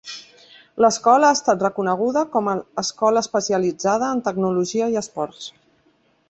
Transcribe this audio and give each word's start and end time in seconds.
L'escola 0.85 1.27
ha 1.27 1.35
estat 1.39 1.65
reconeguda 1.65 2.23
com 2.37 2.49
a 2.53 2.55
escola 2.85 3.23
especialitzada 3.27 4.09
en 4.17 4.25
tecnologia 4.31 4.89
i 4.95 4.99
esports. 5.05 5.47